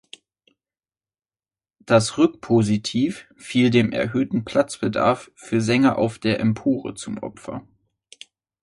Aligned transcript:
Das 1.85 2.17
Rückpositiv 2.17 3.27
fiel 3.37 3.69
dem 3.69 3.91
erhöhten 3.91 4.43
Platzbedarf 4.43 5.29
für 5.35 5.61
Sänger 5.61 5.99
auf 5.99 6.17
der 6.17 6.39
Empore 6.39 6.95
zum 6.95 7.19
Opfer. 7.19 7.67